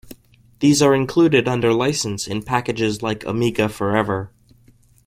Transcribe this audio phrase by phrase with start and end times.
[0.61, 4.31] These are included under license in packages like Amiga Forever.